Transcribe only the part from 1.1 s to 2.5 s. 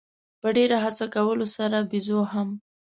کولو سره بېزو هم.